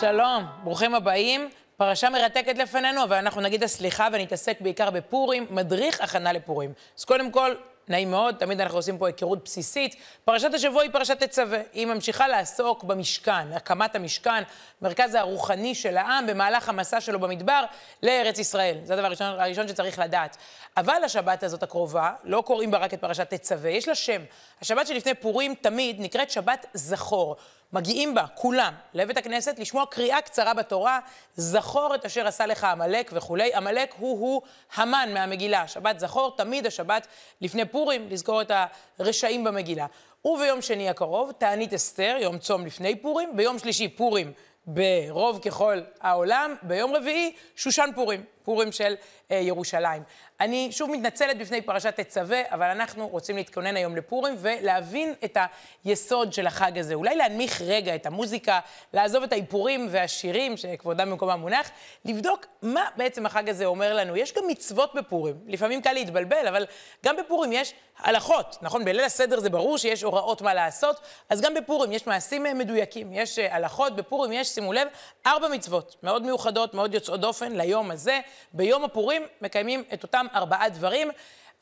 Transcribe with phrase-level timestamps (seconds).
[0.00, 1.50] שלום, ברוכים הבאים.
[1.76, 6.72] פרשה מרתקת לפנינו, אבל אנחנו נגיד הסליחה ונתעסק בעיקר בפורים, מדריך הכנה לפורים.
[6.98, 7.54] אז קודם כל,
[7.88, 9.96] נעים מאוד, תמיד אנחנו עושים פה היכרות בסיסית.
[10.24, 11.58] פרשת השבוע היא פרשת תצווה.
[11.72, 14.42] היא ממשיכה לעסוק במשכן, הקמת המשכן,
[14.82, 17.64] מרכז הרוחני של העם, במהלך המסע שלו במדבר
[18.02, 18.78] לארץ ישראל.
[18.84, 20.36] זה הדבר הראשון, הראשון שצריך לדעת.
[20.76, 24.22] אבל השבת הזאת הקרובה, לא קוראים בה רק את פרשת תצווה, יש לה שם.
[24.60, 27.36] השבת שלפני פורים תמיד נקראת שבת זכור.
[27.72, 30.98] מגיעים בה, כולם, לבית הכנסת, לשמוע קריאה קצרה בתורה,
[31.36, 33.54] זכור את אשר עשה לך עמלק וכולי.
[33.54, 34.42] עמלק הוא-הוא
[34.74, 35.68] המן מהמגילה.
[35.68, 37.06] שבת זכור, תמיד השבת
[37.40, 38.52] לפני פורים, לזכור את
[38.98, 39.86] הרשעים במגילה.
[40.24, 44.32] וביום שני הקרוב, תענית אסתר, יום צום לפני פורים, ביום שלישי פורים
[44.66, 48.94] ברוב ככל העולם, ביום רביעי שושן פורים, פורים של
[49.30, 50.02] אה, ירושלים.
[50.40, 55.38] אני שוב מתנצלת בפני פרשת תצווה, אבל אנחנו רוצים להתכונן היום לפורים ולהבין את
[55.84, 56.94] היסוד של החג הזה.
[56.94, 58.60] אולי להנמיך רגע את המוזיקה,
[58.92, 61.70] לעזוב את האיפורים והשירים, שכבודם במקומם מונח,
[62.04, 64.16] לבדוק מה בעצם החג הזה אומר לנו.
[64.16, 66.66] יש גם מצוות בפורים, לפעמים קל להתבלבל, אבל
[67.04, 68.84] גם בפורים יש הלכות, נכון?
[68.84, 73.38] בליל הסדר זה ברור שיש הוראות מה לעשות, אז גם בפורים יש מעשים מדויקים, יש
[73.38, 74.88] אה, הלכות, בפורים יש, שימו לב,
[75.26, 78.20] ארבע מצוות מאוד מיוחדות, מאוד יוצאות דופן ליום הזה.
[78.52, 81.10] ביום הפורים מקיימים את אותם ארבעה דברים,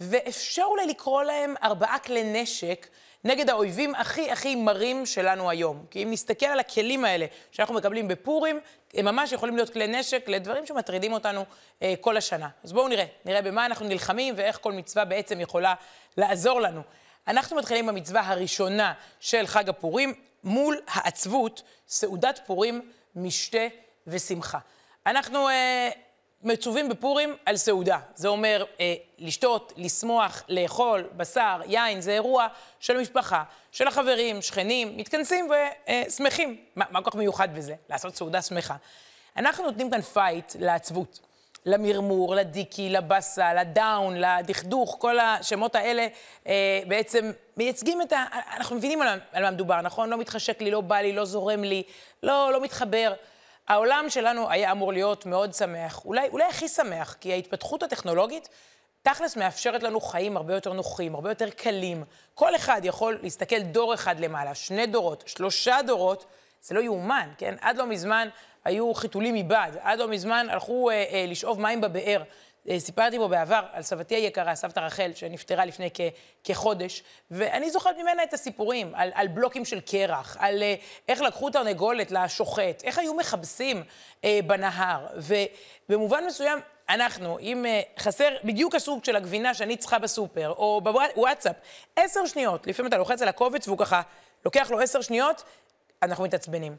[0.00, 2.86] ואפשר אולי לקרוא להם ארבעה כלי נשק
[3.24, 5.84] נגד האויבים הכי הכי מרים שלנו היום.
[5.90, 8.60] כי אם נסתכל על הכלים האלה שאנחנו מקבלים בפורים,
[8.94, 11.44] הם ממש יכולים להיות כלי נשק לדברים שמטרידים אותנו
[11.82, 12.48] אה, כל השנה.
[12.64, 15.74] אז בואו נראה, נראה במה אנחנו נלחמים ואיך כל מצווה בעצם יכולה
[16.16, 16.80] לעזור לנו.
[17.28, 23.66] אנחנו מתחילים במצווה הראשונה של חג הפורים, מול העצבות, סעודת פורים, משתה
[24.06, 24.58] ושמחה.
[25.06, 25.90] אנחנו אה,
[26.42, 27.98] מצווים בפורים על סעודה.
[28.14, 32.46] זה אומר אה, לשתות, לשמוח, לאכול, בשר, יין, זה אירוע
[32.80, 36.56] של המשפחה, של החברים, שכנים, מתכנסים ושמחים.
[36.76, 37.74] מה, מה כל כך מיוחד בזה?
[37.90, 38.76] לעשות סעודה שמחה.
[39.36, 41.20] אנחנו נותנים כאן פייט לעצבות.
[41.66, 46.06] למרמור, לדיכי, לבאסה, לדאון, לדכדוך, כל השמות האלה
[46.46, 48.24] אה, בעצם מייצגים את ה...
[48.56, 50.10] אנחנו מבינים על, על מה מדובר, נכון?
[50.10, 51.82] לא מתחשק לי, לא בא לי, לא זורם לי,
[52.22, 53.12] לא, לא מתחבר.
[53.68, 58.48] העולם שלנו היה אמור להיות מאוד שמח, אולי, אולי הכי שמח, כי ההתפתחות הטכנולוגית
[59.02, 62.04] תכלס מאפשרת לנו חיים הרבה יותר נוחים, הרבה יותר קלים.
[62.34, 66.26] כל אחד יכול להסתכל דור אחד למעלה, שני דורות, שלושה דורות,
[66.62, 67.54] זה לא יאומן, כן?
[67.60, 68.28] עד לא מזמן
[68.64, 72.22] היו חיתולים מבד, עד לא מזמן הלכו אה, אה, לשאוב מים בבאר.
[72.68, 76.00] אה, סיפרתי בו בעבר על סבתי היקרה, סבתא רחל, שנפטרה לפני כ-
[76.44, 81.50] כחודש, ואני זוכרת ממנה את הסיפורים על, על בלוקים של קרח, על uh, איך לקחו
[81.50, 85.06] תרנגולת לשוחט, איך היו מכבסים uh, בנהר,
[85.88, 91.56] ובמובן מסוים, אנחנו, אם uh, חסר בדיוק הסוג של הגבינה שאני צריכה בסופר, או בוואטסאפ,
[91.96, 94.02] עשר שניות, לפעמים אתה לוחץ על הקובץ והוא ככה,
[94.44, 95.42] לוקח לו עשר שניות,
[96.02, 96.76] אנחנו מתעצבנים.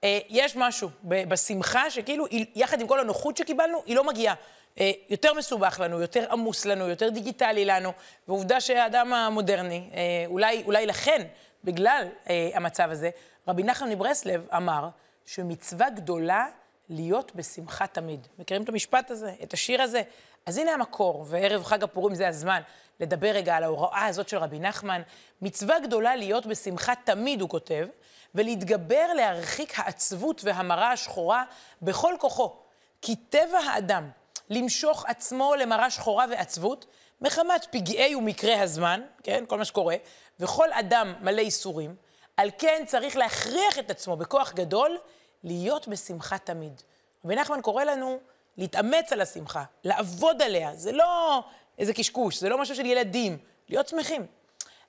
[0.00, 4.34] Uh, יש משהו בשמחה שכאילו, יחד עם כל הנוחות שקיבלנו, היא לא מגיעה.
[4.80, 7.92] אה, יותר מסובך לנו, יותר עמוס לנו, יותר דיגיטלי לנו,
[8.28, 11.26] ועובדה שהאדם המודרני, אה, אולי, אולי לכן,
[11.64, 13.10] בגלל אה, המצב הזה,
[13.48, 14.88] רבי נחמן מברסלב אמר
[15.26, 16.46] שמצווה גדולה
[16.88, 18.26] להיות בשמחה תמיד.
[18.38, 20.02] מכירים את המשפט הזה, את השיר הזה?
[20.46, 22.60] אז הנה המקור, וערב חג הפורים זה הזמן
[23.00, 25.02] לדבר רגע על ההוראה הזאת של רבי נחמן.
[25.42, 27.86] מצווה גדולה להיות בשמחה תמיד, הוא כותב,
[28.34, 31.44] ולהתגבר להרחיק העצבות והמרה השחורה
[31.82, 32.56] בכל כוחו.
[33.02, 34.10] כי טבע האדם
[34.50, 36.86] למשוך עצמו למראה שחורה ועצבות,
[37.20, 39.96] מחמת פגעי ומקרה הזמן, כן, כל מה שקורה,
[40.40, 41.96] וכל אדם מלא ייסורים,
[42.36, 44.98] על כן צריך להכריח את עצמו בכוח גדול
[45.44, 46.82] להיות בשמחה תמיד.
[47.24, 48.18] רבי נחמן קורא לנו
[48.56, 51.42] להתאמץ על השמחה, לעבוד עליה, זה לא
[51.78, 53.38] איזה קשקוש, זה לא משהו של ילדים,
[53.68, 54.26] להיות שמחים.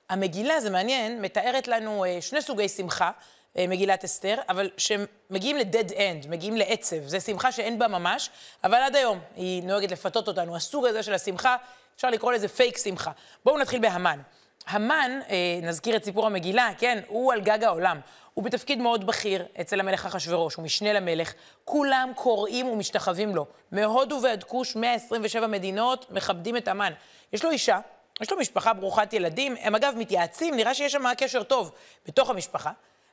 [0.08, 3.10] המגילה, זה מעניין, מתארת לנו אה, שני סוגי שמחה,
[3.56, 7.06] מגילת אסתר, אבל שמגיעים ל-dead end, מגיעים לעצב.
[7.06, 8.30] זו שמחה שאין בה ממש,
[8.64, 10.56] אבל עד היום היא נוהגת לפתות אותנו.
[10.56, 11.56] הסוג הזה של השמחה,
[11.96, 13.10] אפשר לקרוא לזה פייק שמחה.
[13.44, 14.20] בואו נתחיל בהמן.
[14.66, 18.00] המן, אה, נזכיר את סיפור המגילה, כן, הוא על גג העולם.
[18.34, 21.32] הוא בתפקיד מאוד בכיר אצל המלך אחשורוש, הוא משנה למלך.
[21.64, 23.46] כולם קוראים ומשתחווים לו.
[23.72, 26.92] מהודו ועד כוש, 127 מדינות, מכבדים את המן.
[27.32, 27.78] יש לו אישה,
[28.20, 31.72] יש לו משפחה ברוכת ילדים, הם אגב מתייעצים, נראה שיש שם קשר טוב
[32.06, 32.70] בתוך המשפחה.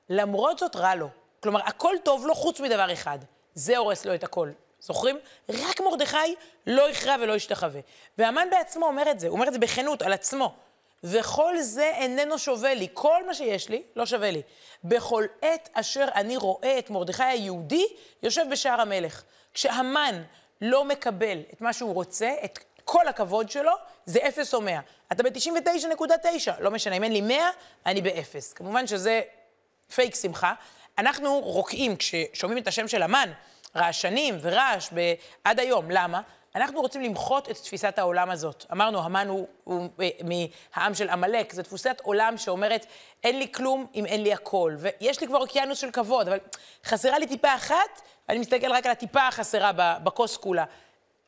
[0.10, 1.08] למרות זאת רע לו.
[1.44, 3.20] כלומר, הכל טוב לו חוץ מדבר אחד.
[3.54, 4.52] זה הורס לו את הכל.
[4.80, 5.20] זוכרים?
[5.50, 6.36] רק מרדכי
[6.68, 7.82] לא יכרע ולא ישתחווה.
[8.18, 10.54] והמן בעצמו אומר את זה, הוא אומר את זה בכנות, על עצמו.
[11.04, 12.88] וכל זה איננו שווה לי.
[12.94, 14.42] כל מה שיש לי, לא שווה לי.
[14.84, 17.86] בכל עת אשר אני רואה את מרדכי היהודי
[18.24, 19.24] יושב בשער המלך.
[19.54, 20.24] כשהמן
[20.62, 23.72] לא מקבל את מה שהוא רוצה, את כל הכבוד שלו,
[24.06, 24.80] זה אפס או מאה.
[25.12, 27.50] אתה ב-99.9, לא משנה, אם אין לי מאה,
[27.86, 28.54] אני באפס.
[28.54, 29.22] כמובן שזה
[29.96, 30.54] פייק שמחה.
[30.98, 33.32] אנחנו רוקעים כששומעים את השם של המן,
[33.76, 34.90] רעשנים ורעש
[35.44, 35.92] עד היום.
[35.92, 36.22] למה?
[36.56, 38.66] אנחנו רוצים למחות את תפיסת העולם הזאת.
[38.72, 40.30] אמרנו, המן הוא, הוא, הוא
[40.76, 42.86] מהעם של עמלק, זו תפיסת עולם שאומרת,
[43.24, 44.76] אין לי כלום אם אין לי הכל.
[44.78, 46.38] ויש לי כבר אוקיינוס של כבוד, אבל
[46.86, 49.72] חסרה לי טיפה אחת, ואני מסתכל רק על הטיפה החסרה
[50.04, 50.66] בכוס כולה.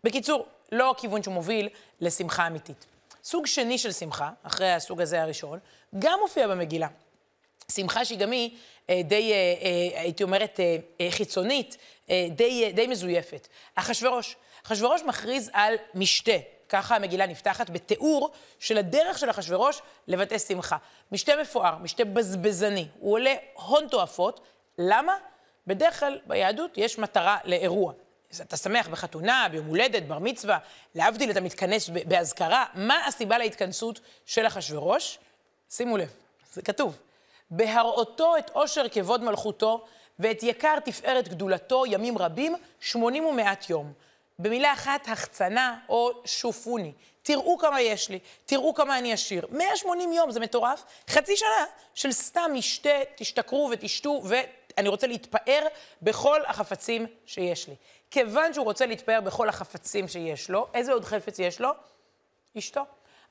[0.03, 1.69] בקיצור, לא כיוון שמוביל
[2.01, 2.85] לשמחה אמיתית.
[3.23, 5.59] סוג שני של שמחה, אחרי הסוג הזה הראשון,
[5.99, 6.87] גם מופיע במגילה.
[7.71, 8.49] שמחה שהיא גם היא
[8.89, 10.59] אה, די, אה, אה, הייתי אומרת,
[11.09, 11.77] חיצונית,
[12.29, 13.47] די, די מזויפת.
[13.75, 14.35] אחשורוש.
[14.65, 16.31] אחשורוש מכריז על משתה.
[16.69, 20.77] ככה המגילה נפתחת, בתיאור של הדרך של אחשורוש לבטא שמחה.
[21.11, 22.87] משתה מפואר, משתה בזבזני.
[22.99, 24.39] הוא עולה הון תועפות.
[24.77, 25.13] למה?
[25.67, 27.93] בדרך כלל ביהדות יש מטרה לאירוע.
[28.41, 30.57] אתה שמח בחתונה, ביום הולדת, בר מצווה,
[30.95, 32.65] להבדיל אתה מתכנס באזכרה.
[32.73, 35.19] מה הסיבה להתכנסות של אחשורוש?
[35.69, 36.13] שימו לב,
[36.53, 36.97] זה כתוב.
[37.51, 39.85] בהראותו את עושר כבוד מלכותו
[40.19, 43.93] ואת יקר תפארת גדולתו ימים רבים, שמונים ומעט יום.
[44.39, 46.91] במילה אחת, החצנה או שופוני.
[47.23, 49.47] תראו כמה יש לי, תראו כמה אני עשיר.
[49.51, 50.83] 180 יום, זה מטורף.
[51.09, 55.67] חצי שנה של סתם משתה, תשתכרו ותשתו, ואני רוצה להתפאר
[56.01, 57.75] בכל החפצים שיש לי.
[58.11, 61.69] כיוון שהוא רוצה להתפאר בכל החפצים שיש לו, איזה עוד חפץ יש לו?
[62.57, 62.81] אשתו.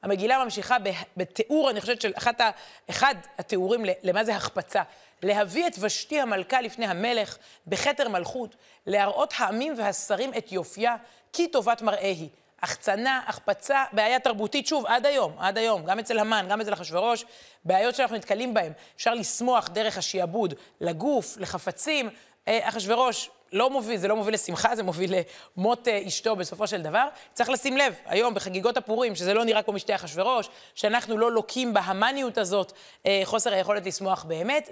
[0.03, 0.77] המגילה ממשיכה
[1.17, 2.51] בתיאור, אני חושבת, של אחת ה,
[2.91, 4.83] אחד התיאורים למה זה החפצה.
[5.23, 8.57] להביא את ושתי המלכה לפני המלך בכתר מלכות,
[8.87, 10.97] להראות העמים והשרים את יופייה,
[11.33, 12.29] כי טובת מראה היא.
[12.63, 17.25] החצנה, החפצה, בעיה תרבותית, שוב, עד היום, עד היום, גם אצל המן, גם אצל אחשורוש,
[17.65, 18.73] בעיות שאנחנו נתקלים בהן.
[18.97, 22.11] אפשר לשמוח דרך השיעבוד לגוף, לחפצים.
[22.49, 25.15] אה, אחשורוש, לא מוביל, זה לא מוביל לשמחה, זה מוביל
[25.57, 27.09] למות אה, אשתו בסופו של דבר.
[27.33, 31.75] צריך לשים לב, היום בחגיגות הפורים, שזה לא נראה כמו משתי אחשורוש, שאנחנו לא לוקים
[31.75, 32.73] בהמניות הזאת,
[33.07, 34.69] אה, חוסר היכולת לשמוח באמת,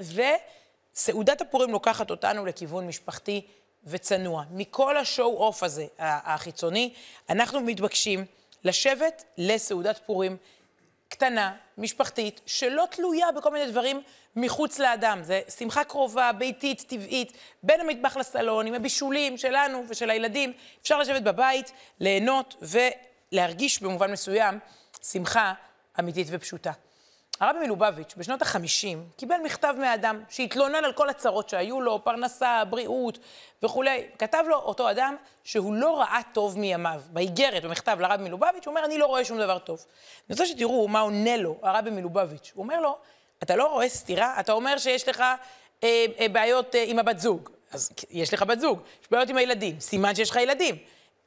[0.94, 3.46] וסעודת הפורים לוקחת אותנו לכיוון משפחתי
[3.84, 4.44] וצנוע.
[4.50, 6.92] מכל השואו-אוף הזה, החיצוני,
[7.30, 8.25] אנחנו מתבקשים
[8.64, 10.36] לשבת לסעודת פורים
[11.08, 14.02] קטנה, משפחתית, שלא תלויה בכל מיני דברים
[14.37, 15.22] מחוץ לאדם.
[15.22, 17.32] זה שמחה קרובה, ביתית, טבעית,
[17.62, 20.52] בין המטבח לסלון, עם הבישולים שלנו ושל הילדים.
[20.82, 22.64] אפשר לשבת בבית, ליהנות
[23.32, 24.58] ולהרגיש במובן מסוים
[25.02, 25.52] שמחה
[25.99, 26.72] אמיתית ופשוטה.
[27.40, 33.19] הרבי מלובביץ' בשנות ה-50 קיבל מכתב מהאדם שהתלונן על כל הצרות שהיו לו, פרנסה, בריאות
[33.62, 34.06] וכולי.
[34.19, 37.00] כתב לו אותו אדם שהוא לא ראה טוב מימיו.
[37.12, 39.85] באיגרת, במכתב לרבי מלובביץ', הוא אומר, אני לא רואה שום דבר טוב.
[40.29, 42.52] אני רוצה שתראו מה עונה לו הרבי מלובביץ'.
[42.55, 42.99] הוא אומר לו,
[43.43, 44.40] אתה לא רואה סתירה?
[44.40, 45.20] אתה אומר שיש לך
[45.85, 47.50] אה, אה, בעיות אה, עם הבת זוג.
[47.73, 50.76] אז יש לך בת זוג, יש בעיות עם הילדים, סימן שיש לך ילדים.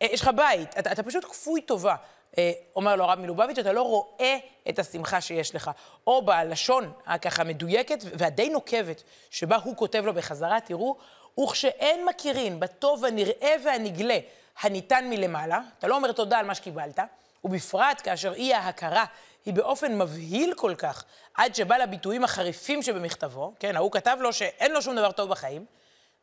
[0.01, 1.95] אה, יש לך בית, אתה, אתה פשוט כפוי טובה.
[2.37, 4.37] אה, אומר לו הרב מלובביץ', אתה לא רואה
[4.69, 5.71] את השמחה שיש לך.
[6.07, 10.97] או בלשון הככה מדויקת והדי נוקבת, שבה הוא כותב לו בחזרה, תראו,
[11.43, 14.17] וכשאין מכירין בטוב הנראה והנגלה
[14.61, 16.99] הניתן מלמעלה, אתה לא אומר תודה על מה שקיבלת,
[17.43, 19.05] ובפרט כאשר אי ההכרה
[19.45, 21.03] היא באופן מבהיל כל כך,
[21.33, 25.65] עד שבא לביטויים החריפים שבמכתבו, כן, ההוא כתב לו שאין לו שום דבר טוב בחיים,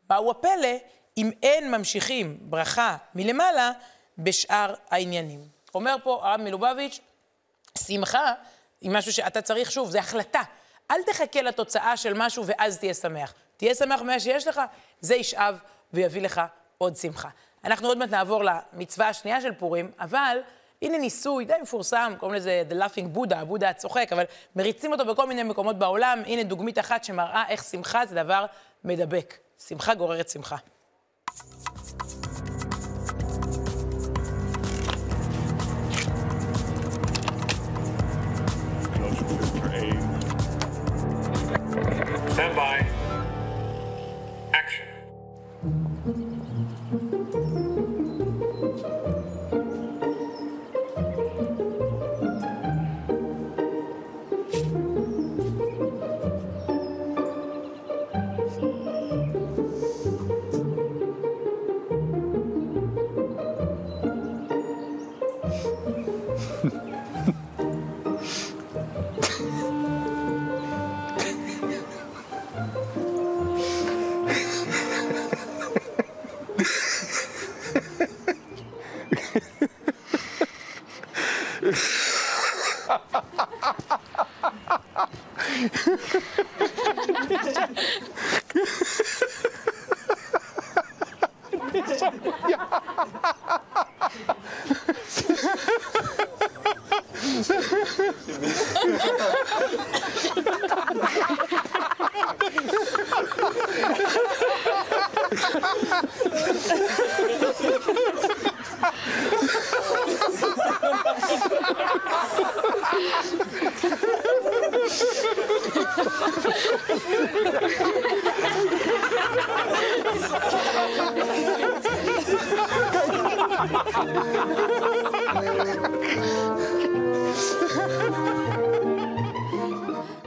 [0.09, 0.77] באו הפלא
[1.17, 3.73] אם אין ממשיכים ברכה מלמעלה
[4.19, 5.58] בשאר העניינים.
[5.75, 7.01] אומר פה הרב מלובביץ',
[7.79, 8.33] שמחה
[8.81, 10.43] היא משהו שאתה צריך, שוב, זה החלטה.
[10.91, 13.35] אל תחכה לתוצאה של משהו ואז תהיה שמח.
[13.57, 14.61] תהיה שמח ממה שיש לך,
[15.01, 15.59] זה ישאב
[15.93, 16.41] ויביא לך
[16.79, 17.29] עוד שמחה.
[17.65, 20.39] אנחנו עוד מעט נעבור למצווה השנייה של פורים, אבל
[20.83, 24.25] הנה ניסוי די מפורסם, קוראים לזה The Laughing Buddha, הבודה הצוחק, אבל
[24.57, 26.23] מריצים אותו בכל מיני מקומות בעולם.
[26.27, 28.47] הנה דוגמית אחת שמראה איך שמחה זה דבר
[28.85, 29.35] מדבק.
[29.69, 30.57] שמחה גוררת שמחה.
[42.59, 42.88] Bye.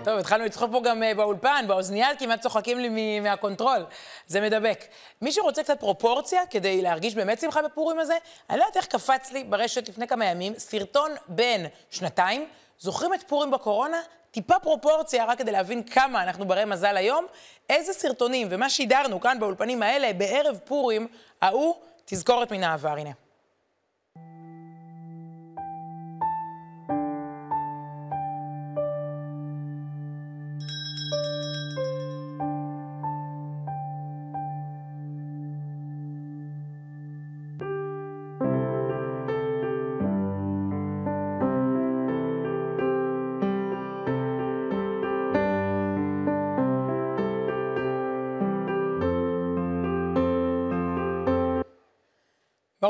[0.03, 3.85] טוב, התחלנו לצחוק פה גם אה, באולפן, באוזנייה, כמעט צוחקים לי מהקונטרול.
[4.27, 4.83] זה מדבק.
[5.21, 8.17] מי שרוצה קצת פרופורציה כדי להרגיש באמת שמחה בפורים הזה,
[8.49, 12.47] אני לא יודעת איך קפץ לי ברשת לפני כמה ימים סרטון בן שנתיים.
[12.79, 13.97] זוכרים את פורים בקורונה?
[14.31, 17.25] טיפה פרופורציה, רק כדי להבין כמה אנחנו ברי מזל היום.
[17.69, 21.07] איזה סרטונים ומה שידרנו כאן באולפנים האלה בערב פורים,
[21.41, 21.75] ההוא,
[22.05, 23.11] תזכורת מן העבר, הנה.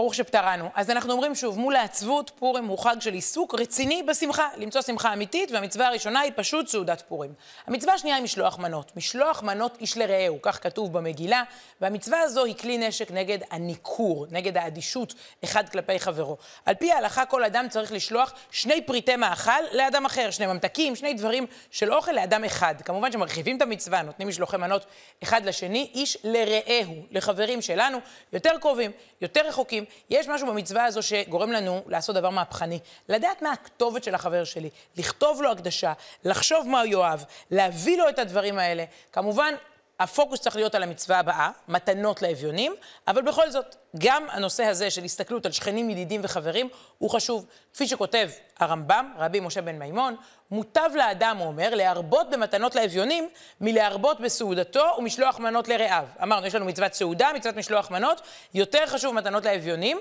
[0.02, 0.70] ברוך שפטרנו.
[0.76, 5.14] אז אנחנו אומרים שוב, מול העצבות, פורים הוא חג של עיסוק רציני בשמחה, למצוא שמחה
[5.14, 7.34] אמיתית, והמצווה הראשונה היא פשוט סעודת פורים.
[7.68, 8.96] המצווה השנייה היא משלוח מנות.
[8.96, 11.44] משלוח מנות איש לרעהו, כך כתוב במגילה,
[11.82, 16.38] והמצווה הזו היא כלי נשק נגד הניכור, נגד האדישות אחד כלפי חברו.
[16.66, 21.14] על פי ההלכה, כל אדם צריך לשלוח שני פריטי מאכל לאדם אחר, שני ממתקים, שני
[21.14, 22.76] דברים של אוכל לאדם אחד.
[22.86, 24.86] כמובן שמרחיבים את המצווה, נותנים משלוחי מנות
[25.24, 27.98] אחד לשני, איש לרעהו, לחברים שלנו,
[28.34, 28.92] יותר קרובים,
[29.22, 29.86] יותר רחוקים.
[30.10, 32.80] יש משהו במצווה הזו שגורם לנו לעשות דבר מהפכני.
[33.10, 35.94] לדעת מה הכתובת של החבר שלי, לכתוב לו הקדשה,
[36.24, 37.20] לחשוב מה הוא יאהב,
[37.52, 38.84] להביא לו את הדברים האלה.
[39.12, 39.54] כמובן,
[40.04, 42.76] הפוקוס צריך להיות על המצווה הבאה, מתנות לאביונים,
[43.08, 47.46] אבל בכל זאת, גם הנושא הזה של הסתכלות על שכנים, ידידים וחברים הוא חשוב.
[47.74, 48.30] כפי שכותב
[48.60, 50.16] הרמב"ם, רבי משה בן מימון,
[50.52, 53.30] מוטב לאדם, הוא אומר, להרבות במתנות לאביונים,
[53.62, 56.06] מלהרבות בסעודתו ומשלוח מנות לרעיו.
[56.24, 58.22] אמרנו, יש לנו מצוות סעודה, מצוות משלוח מנות,
[58.54, 60.00] יותר חשוב מתנות לאביונים,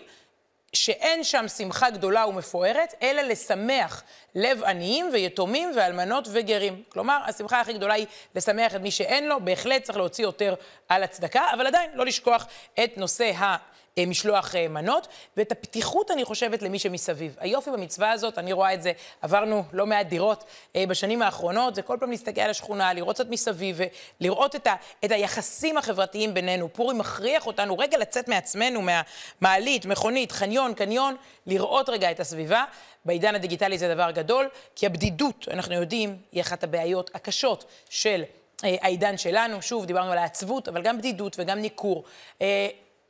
[0.73, 4.03] שאין שם שמחה גדולה ומפוארת, אלא לשמח
[4.35, 6.83] לב עניים ויתומים ואלמנות וגרים.
[6.89, 10.55] כלומר, השמחה הכי גדולה היא לשמח את מי שאין לו, בהחלט צריך להוציא יותר
[10.89, 12.47] על הצדקה, אבל עדיין לא לשכוח
[12.85, 13.57] את נושא ה...
[14.01, 17.37] אה, משלוח אה, מנות, ואת הפתיחות, אני חושבת, למי שמסביב.
[17.41, 18.93] היופי במצווה הזאת, אני רואה את זה,
[19.23, 20.45] עברנו לא מעט דירות
[20.77, 23.81] אה, בשנים האחרונות, זה כל פעם להסתכל על השכונה, לראות קצת מסביב,
[24.21, 26.73] ולראות את, ה, את היחסים החברתיים בינינו.
[26.73, 31.17] פורים מכריח אותנו רגע לצאת מעצמנו, מהמעלית, מכונית, חניון, קניון,
[31.47, 32.65] לראות רגע את הסביבה.
[33.05, 38.23] בעידן הדיגיטלי זה דבר גדול, כי הבדידות, אנחנו יודעים, היא אחת הבעיות הקשות של
[38.63, 39.63] העידן שלנו.
[39.63, 42.05] שוב, דיברנו על העצבות, אבל גם בדידות וגם ניכור.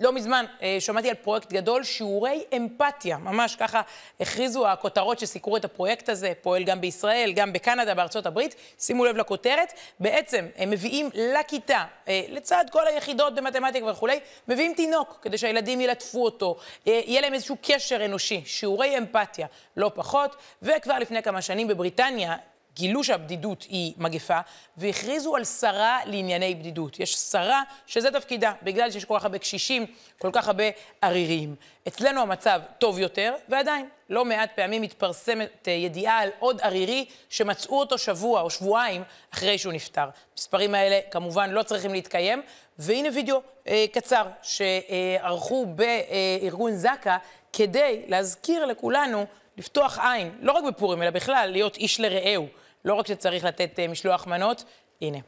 [0.01, 3.81] לא מזמן אה, שמעתי על פרויקט גדול, שיעורי אמפתיה, ממש ככה
[4.21, 8.55] הכריזו הכותרות שסיקרו את הפרויקט הזה, פועל גם בישראל, גם בקנדה, בארצות הברית.
[8.79, 15.19] שימו לב לכותרת, בעצם הם מביאים לכיתה, אה, לצד כל היחידות במתמטיקה וכולי, מביאים תינוק,
[15.23, 16.57] כדי שהילדים ילטפו אותו,
[16.89, 20.37] אה, יהיה להם איזשהו קשר אנושי, שיעורי אמפתיה, לא פחות.
[20.63, 22.37] וכבר לפני כמה שנים בבריטניה
[22.81, 24.41] גילו שהבדידות היא מגפה,
[24.77, 27.01] והכריזו על שרה לענייני בדידות.
[27.01, 29.87] יש שרה שזה תפקידה, בגלל שיש כל כך הרבה קשישים,
[30.19, 30.65] כל כך הרבה
[31.01, 31.55] עריריים.
[31.89, 37.81] אצלנו המצב טוב יותר, ועדיין, לא מעט פעמים מתפרסמת אה, ידיעה על עוד ערירי שמצאו
[37.81, 39.03] אותו שבוע או שבועיים
[39.35, 40.09] אחרי שהוא נפטר.
[40.33, 42.43] המספרים האלה כמובן לא צריכים להתקיים,
[42.79, 47.17] והנה וידאו אה, קצר שערכו בארגון זק"א
[47.53, 52.47] כדי להזכיר לכולנו לפתוח עין, לא רק בפורים, אלא בכלל, להיות איש לרעהו.
[52.85, 54.65] לא רק שצריך לתת uh, משלוח מנות,
[55.03, 55.19] הנה.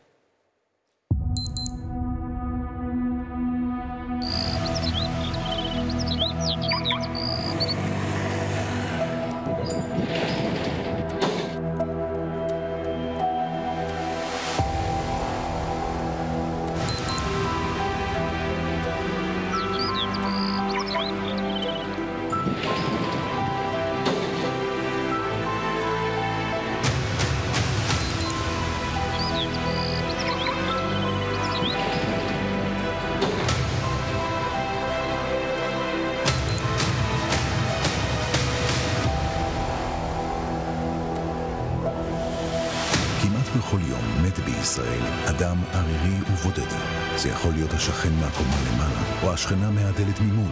[44.63, 46.71] בישראל, אדם ערירי ובודד.
[47.17, 50.51] זה יכול להיות השכן מהקומה למעלה, או השכנה מהדלת ממול.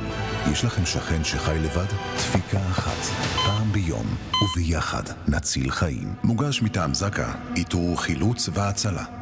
[0.52, 1.86] יש לכם שכן שחי לבד?
[2.16, 3.14] דפיקה אחת,
[3.46, 4.06] פעם ביום,
[4.42, 6.14] וביחד נציל חיים.
[6.24, 9.19] מוגש מטעם זק"א, איתור חילוץ והצלה.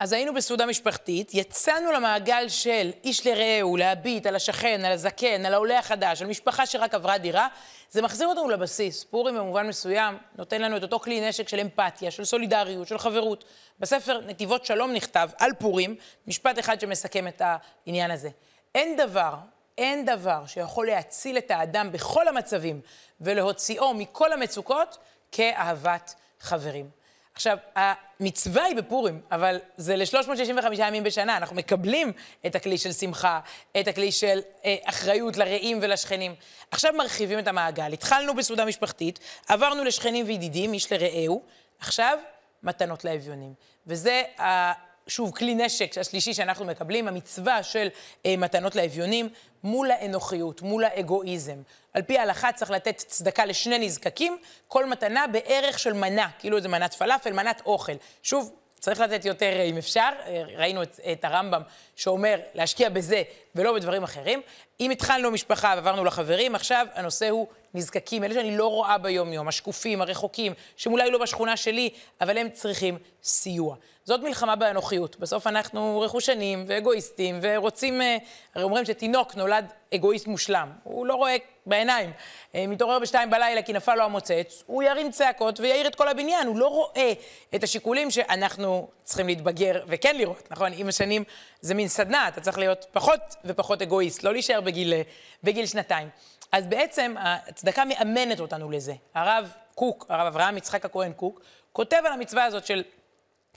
[0.00, 5.54] אז היינו בסעודה משפחתית, יצאנו למעגל של איש לרעהו, להביט על השכן, על הזקן, על
[5.54, 7.48] העולה החדש, על משפחה שרק עברה דירה,
[7.90, 9.04] זה מחזיר אותנו לבסיס.
[9.04, 13.44] פורים במובן מסוים נותן לנו את אותו כלי נשק של אמפתיה, של סולידריות, של חברות.
[13.80, 18.28] בספר נתיבות שלום נכתב על פורים, משפט אחד שמסכם את העניין הזה.
[18.74, 19.34] אין דבר
[19.78, 22.80] אין דבר שיכול להציל את האדם בכל המצבים
[23.20, 24.98] ולהוציאו מכל המצוקות
[25.32, 26.97] כאהבת חברים.
[27.38, 31.36] עכשיו, המצווה היא בפורים, אבל זה ל-365 ימים בשנה.
[31.36, 32.12] אנחנו מקבלים
[32.46, 33.40] את הכלי של שמחה,
[33.80, 36.34] את הכלי של אה, אחריות לרעים ולשכנים.
[36.70, 37.92] עכשיו מרחיבים את המעגל.
[37.92, 39.18] התחלנו בסעודה משפחתית,
[39.48, 41.42] עברנו לשכנים וידידים, איש לרעהו,
[41.78, 42.18] עכשיו
[42.62, 43.54] מתנות לאביונים.
[43.86, 44.22] וזה
[45.08, 47.88] שוב, כלי נשק השלישי שאנחנו מקבלים, המצווה של
[48.26, 49.28] אה, מתנות לאביונים,
[49.64, 51.62] מול האנוכיות, מול האגואיזם.
[51.94, 54.38] על פי ההלכה צריך לתת צדקה לשני נזקקים,
[54.68, 57.92] כל מתנה בערך של מנה, כאילו איזה מנת פלאפל, מנת אוכל.
[58.22, 61.62] שוב, צריך לתת יותר אה, אם אפשר, אה, ראינו את, את הרמב"ם
[61.96, 63.22] שאומר להשקיע בזה
[63.54, 64.42] ולא בדברים אחרים.
[64.80, 70.02] אם התחלנו משפחה ועברנו לחברים, עכשיו הנושא הוא נזקקים, אלה שאני לא רואה ביום-יום, השקופים,
[70.02, 73.76] הרחוקים, שהם אולי לא בשכונה שלי, אבל הם צריכים סיוע.
[74.08, 75.16] זאת מלחמה באנוכיות.
[75.18, 78.16] בסוף אנחנו רכושנים ואגואיסטים ורוצים, אה,
[78.54, 80.72] הרי אומרים שתינוק נולד אגואיסט מושלם.
[80.82, 81.36] הוא לא רואה
[81.66, 82.12] בעיניים.
[82.54, 86.46] אה, מתעורר בשתיים בלילה כי נפל לו המוצץ, הוא ירים צעקות ויעיר את כל הבניין.
[86.46, 87.12] הוא לא רואה
[87.54, 90.72] את השיקולים שאנחנו צריכים להתבגר וכן לראות, נכון?
[90.76, 91.24] עם השנים
[91.60, 95.02] זה מין סדנה, אתה צריך להיות פחות ופחות אגואיסט, לא להישאר בגיל, אה,
[95.42, 96.08] בגיל שנתיים.
[96.52, 98.94] אז בעצם הצדקה מאמנת אותנו לזה.
[99.14, 101.40] הרב קוק, הרב אברהם יצחק הכהן קוק,
[101.72, 102.82] כותב על המצווה הזאת של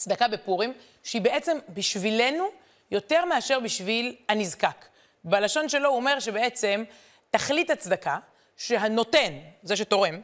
[0.02, 2.48] צדקה בפורים, שהיא בעצם בשבילנו
[2.92, 4.86] יותר מאשר בשביל הנזקק.
[5.24, 6.84] בלשון שלו הוא אומר שבעצם
[7.32, 8.18] תכלית הצדקה,
[8.58, 9.34] שהנותן,
[9.64, 10.22] זה שתורם,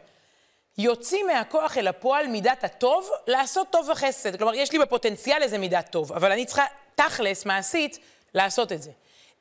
[0.77, 4.35] יוציא מהכוח אל הפועל מידת הטוב לעשות טוב וחסד.
[4.35, 7.99] כלומר, יש לי בפוטנציאל איזה מידת טוב, אבל אני צריכה תכלס, מעשית,
[8.33, 8.91] לעשות את זה.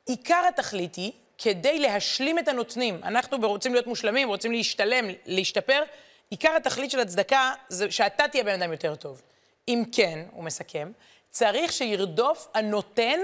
[0.05, 2.99] עיקר התכלית היא כדי להשלים את הנותנים.
[3.03, 5.83] אנחנו רוצים להיות מושלמים, רוצים להשתלם, להשתפר.
[6.29, 9.21] עיקר התכלית של הצדקה זה שאתה תהיה בן אדם יותר טוב.
[9.67, 10.91] אם כן, הוא מסכם,
[11.29, 13.19] צריך שירדוף הנותן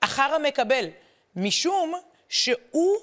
[0.00, 0.86] אחר המקבל,
[1.36, 1.94] משום
[2.28, 2.96] שהוא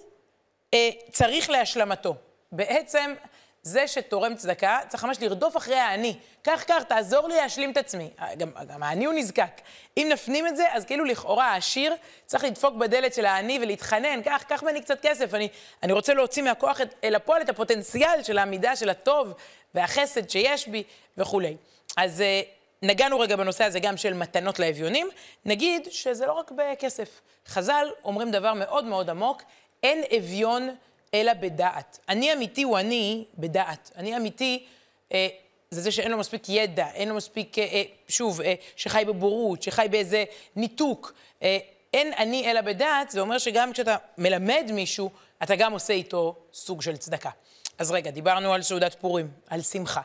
[0.73, 2.15] אה, צריך להשלמתו.
[2.51, 3.13] בעצם,
[3.61, 6.15] זה שתורם צדקה, צריך ממש לרדוף אחרי האני.
[6.43, 8.09] כך, כך, תעזור לי להשלים את עצמי.
[8.37, 9.61] גם, גם האני הוא נזקק.
[9.97, 14.43] אם נפנים את זה, אז כאילו לכאורה העשיר צריך לדפוק בדלת של האני ולהתחנן, קח,
[14.47, 15.47] קח ממני קצת כסף, אני,
[15.83, 19.33] אני רוצה להוציא מהכוח את, אל הפועל את הפוטנציאל של העמידה של הטוב
[19.75, 20.83] והחסד שיש בי
[21.17, 21.55] וכולי.
[21.97, 22.41] אז אה,
[22.81, 25.09] נגענו רגע בנושא הזה גם של מתנות לאביונים,
[25.45, 27.21] נגיד שזה לא רק בכסף.
[27.47, 29.43] חז"ל אומרים דבר מאוד מאוד עמוק,
[29.83, 30.75] אין אביון
[31.13, 31.99] אלא בדעת.
[32.09, 33.91] אני אמיתי הוא אני בדעת.
[33.95, 34.65] אני אמיתי
[35.13, 35.27] אה,
[35.71, 39.63] זה זה שאין לו מספיק ידע, אין לו מספיק, אה, אה, שוב, אה, שחי בבורות,
[39.63, 40.23] שחי באיזה
[40.55, 41.13] ניתוק.
[41.43, 41.57] אה,
[41.93, 45.09] אין אני אלא בדעת, זה אומר שגם כשאתה מלמד מישהו,
[45.43, 47.29] אתה גם עושה איתו סוג של צדקה.
[47.77, 50.01] אז רגע, דיברנו על סעודת פורים, על שמחה.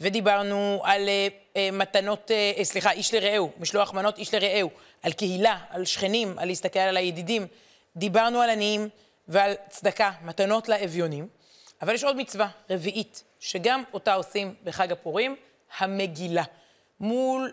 [0.00, 4.70] ודיברנו על אה, אה, מתנות, אה, סליחה, איש לרעהו, משלוח מנות איש לרעהו,
[5.02, 7.46] על קהילה, על שכנים, על להסתכל על הידידים.
[7.96, 8.88] דיברנו על עניים
[9.28, 11.28] ועל צדקה, מתנות לאביונים.
[11.82, 15.36] אבל יש עוד מצווה רביעית, שגם אותה עושים בחג הפורים,
[15.78, 16.44] המגילה.
[17.00, 17.52] מול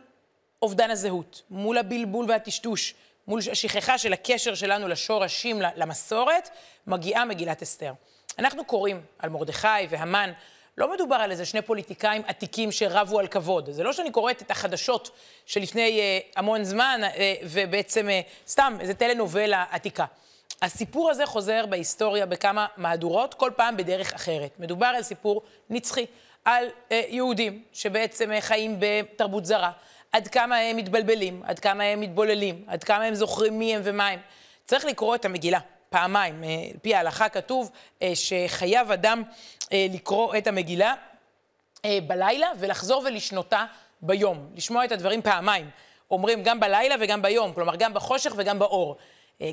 [0.62, 2.94] אובדן הזהות, מול הבלבול והטשטוש,
[3.28, 6.50] מול השכחה של הקשר שלנו לשורשים, למסורת,
[6.88, 7.94] מגיעה מגילת אסתר.
[8.40, 10.32] אנחנו קוראים על מרדכי והמן,
[10.78, 13.70] לא מדובר על איזה שני פוליטיקאים עתיקים שרבו על כבוד.
[13.72, 15.10] זה לא שאני קוראת את החדשות
[15.46, 20.06] שלפני אה, המון זמן, אה, ובעצם אה, סתם איזה טלנובלה עתיקה.
[20.62, 24.60] הסיפור הזה חוזר בהיסטוריה בכמה מהדורות, כל פעם בדרך אחרת.
[24.60, 26.06] מדובר על סיפור נצחי,
[26.46, 29.72] על אה, יהודים שבעצם אה, חיים בתרבות זרה,
[30.12, 34.08] עד כמה הם מתבלבלים, עד כמה הם מתבוללים, עד כמה הם זוכרים מי הם ומה
[34.08, 34.20] הם.
[34.66, 35.60] צריך לקרוא את המגילה.
[35.96, 36.44] פעמיים.
[36.44, 39.24] אה, על פי ההלכה כתוב אה, שחייב אדם
[39.74, 40.94] אה, לקרוא את המגילה
[42.08, 43.66] בלילה ולחזור ולשנותה
[44.02, 44.50] ביום.
[44.56, 45.70] לשמוע את הדברים פעמיים.
[46.12, 48.98] אומרים גם בלילה וגם ביום, כלומר גם בחושך וגם באור.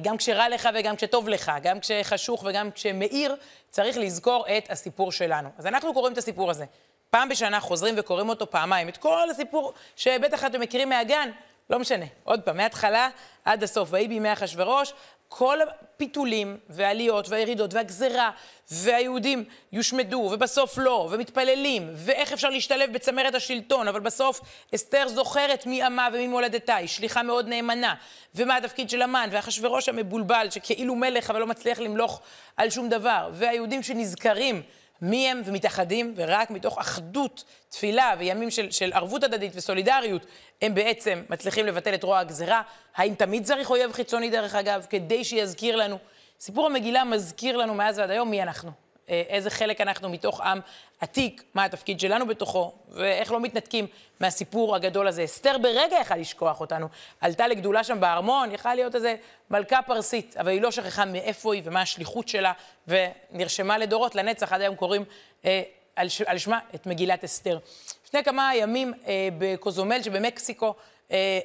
[0.03, 3.37] גם כשרע לך וגם כשטוב לך, גם כשחשוך וגם כשמאיר,
[3.71, 5.49] צריך לזכור את הסיפור שלנו.
[5.59, 6.65] אז אנחנו קוראים את הסיפור הזה.
[7.11, 8.89] פעם בשנה חוזרים וקוראים אותו פעמיים.
[8.89, 11.31] את כל הסיפור שבטח אתם מכירים מהגן,
[11.73, 12.07] לא משנה.
[12.25, 13.09] עוד פעם, מההתחלה
[13.45, 13.89] עד הסוף.
[13.93, 14.93] ויהי בימי אחשורוש,
[15.29, 18.31] כל הפיתולים והעליות והירידות והגזרה,
[18.71, 24.41] והיהודים יושמדו, ובסוף לא, ומתפללים, ואיך אפשר להשתלב בצמרת השלטון, אבל בסוף
[24.75, 27.95] אסתר זוכרת מי עמה ומי מולדתה, היא שליחה מאוד נאמנה,
[28.35, 32.21] ומה התפקיד של המן, ואחשוורוש המבולבל, שכאילו מלך אבל לא מצליח למלוך
[32.57, 34.63] על שום דבר, והיהודים שנזכרים
[35.03, 40.27] מי הם ומתאחדים, ורק מתוך אחדות, תפילה וימים של, של ערבות הדדית וסולידריות,
[40.63, 42.63] הם בעצם מצליחים לבטל את רוע הגזרה.
[42.97, 45.99] האם תמיד צריך אויב חיצוני, דרך אגב, כדי שיזכיר לנו?
[46.41, 48.82] סיפור המגילה מזכיר לנו מאז ועד היום מי אנחנו.
[49.13, 50.61] אה, איזה חלק אנחנו מתוך עם
[51.01, 53.87] עתיק, מה התפקיד שלנו בתוכו, ואיך לא מתנתקים
[54.21, 55.25] מהסיפור הגדול הזה.
[55.25, 56.89] אסתר ברגע יכל לשכוח אותנו.
[57.21, 59.15] עלתה לגדולה שם בארמון, יכלה להיות איזה
[59.51, 62.53] מלכה פרסית, אבל היא לא שכחה מאיפה היא ומה השליחות שלה,
[62.89, 65.05] ונרשמה לדורות, לנצח, עד היום קוראים
[65.45, 65.63] אה,
[65.97, 66.23] על, ש...
[66.23, 67.59] על שמה את מגילת אסתר.
[68.07, 70.75] לפני כמה ימים אה, בקוזומל שבמקסיקו,
[71.11, 71.39] אה,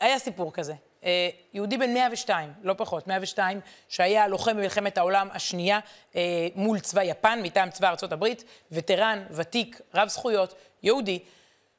[0.00, 0.74] היה סיפור כזה.
[1.04, 5.80] אה, יהודי בן 102, לא פחות, 102, שהיה לוחם במלחמת העולם השנייה
[6.16, 6.20] אה,
[6.54, 11.18] מול צבא יפן, מטעם צבא הברית, וטרן, ותיק, רב זכויות, יהודי,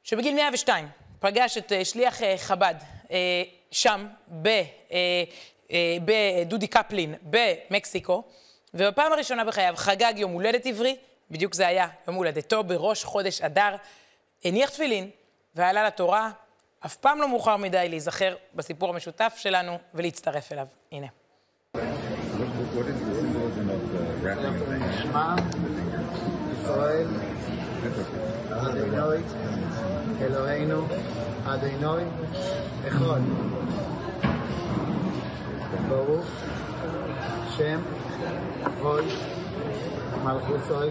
[0.02, 0.88] שבגיל 102
[1.20, 2.74] פגש את אה, שליח חב"ד
[3.70, 4.06] שם,
[4.42, 4.48] ב,
[6.04, 8.22] בדודי קפלין, במקסיקו,
[8.74, 10.96] ובפעם הראשונה בחייו חגג יום הולדת עברי,
[11.30, 13.76] בדיוק זה היה יום הולדתו, בראש חודש אדר,
[14.44, 15.10] הניח תפילין
[15.54, 16.30] ועלה לתורה,
[16.80, 20.66] אף פעם לא מאוחר מדי להיזכר בסיפור המשותף שלנו ולהצטרף אליו.
[20.92, 21.06] הנה.
[35.88, 36.26] ברוך
[37.56, 37.80] שם,
[38.64, 39.04] כבוד,
[40.24, 40.90] מלכוסוי.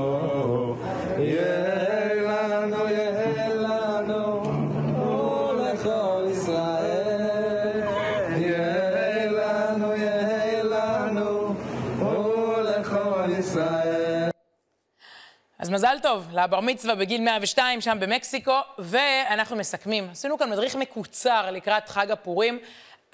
[15.71, 20.09] מזל טוב לבר מצווה בגיל 102 שם במקסיקו, ואנחנו מסכמים.
[20.11, 22.59] עשינו כאן מדריך מקוצר לקראת חג הפורים.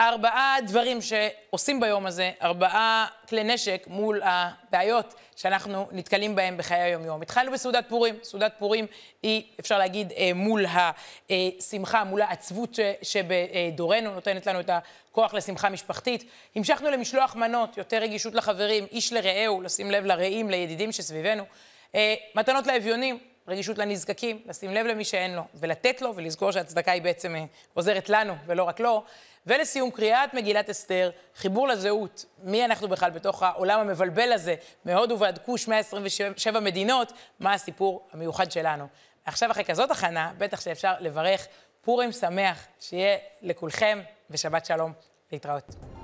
[0.01, 7.21] ארבעה דברים שעושים ביום הזה, ארבעה כלי נשק מול הבעיות שאנחנו נתקלים בהם בחיי היום-יום.
[7.21, 8.15] התחלנו בסעודת פורים.
[8.23, 8.85] סעודת פורים
[9.23, 10.65] היא, אפשר להגיד, אה, מול
[11.29, 16.23] השמחה, מול העצבות שבדורנו, נותנת לנו את הכוח לשמחה משפחתית.
[16.55, 21.43] המשכנו למשלוח מנות, יותר רגישות לחברים, איש לרעהו, לשים לב לרעים, לידידים שסביבנו.
[21.95, 27.01] אה, מתנות לאביונים, רגישות לנזקקים, לשים לב למי שאין לו, ולתת לו, ולזכור שהצדקה היא
[27.01, 29.03] בעצם אה, עוזרת לנו ולא רק לו.
[29.47, 35.37] ולסיום, קריאת מגילת אסתר, חיבור לזהות, מי אנחנו בכלל בתוך העולם המבלבל הזה, מהודו ועד
[35.37, 38.87] כוש, 127 מדינות, מה הסיפור המיוחד שלנו.
[39.25, 41.47] עכשיו, אחרי כזאת הכנה, בטח שאפשר לברך
[41.81, 44.93] פורים שמח, שיהיה לכולכם, ושבת שלום,
[45.31, 45.96] להתראות.